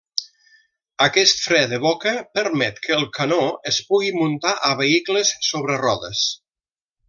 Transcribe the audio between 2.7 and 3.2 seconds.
que el